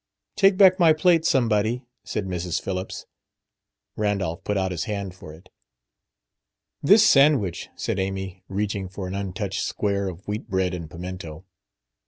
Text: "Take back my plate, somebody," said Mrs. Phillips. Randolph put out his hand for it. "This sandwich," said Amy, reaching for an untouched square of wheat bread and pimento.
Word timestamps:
"Take 0.35 0.57
back 0.57 0.79
my 0.79 0.93
plate, 0.93 1.25
somebody," 1.25 1.83
said 2.03 2.25
Mrs. 2.25 2.59
Phillips. 2.59 3.05
Randolph 3.95 4.43
put 4.43 4.57
out 4.57 4.71
his 4.71 4.85
hand 4.85 5.13
for 5.13 5.31
it. 5.31 5.49
"This 6.81 7.05
sandwich," 7.07 7.69
said 7.75 7.99
Amy, 7.99 8.43
reaching 8.47 8.89
for 8.89 9.07
an 9.07 9.13
untouched 9.13 9.61
square 9.61 10.07
of 10.07 10.27
wheat 10.27 10.49
bread 10.49 10.73
and 10.73 10.89
pimento. 10.89 11.45